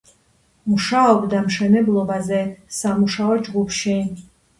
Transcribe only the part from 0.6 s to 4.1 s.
მუშაობდა მშენებლობაზე, სამუშაო ჯგუფში.